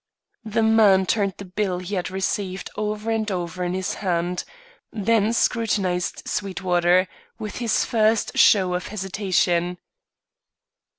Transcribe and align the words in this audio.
The 0.43 0.63
man 0.63 1.05
turned 1.05 1.35
the 1.37 1.45
bill 1.45 1.77
he 1.77 1.93
had 1.93 2.09
received, 2.09 2.71
over 2.75 3.11
and 3.11 3.29
over 3.29 3.63
in 3.63 3.75
his 3.75 3.93
hand; 4.01 4.43
then 4.91 5.31
scrutinised 5.31 6.27
Sweetwater, 6.27 7.07
with 7.37 7.57
his 7.57 7.85
first 7.85 8.35
show 8.35 8.73
of 8.73 8.87
hesitation. 8.87 9.77